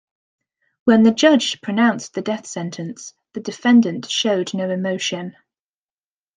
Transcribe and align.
When 0.85 1.03
the 1.03 1.11
judge 1.13 1.61
pronounced 1.61 2.15
the 2.15 2.23
death 2.23 2.47
sentence, 2.47 3.13
the 3.33 3.39
defendant 3.39 4.09
showed 4.09 4.51
no 4.51 4.67
emotion. 4.71 5.35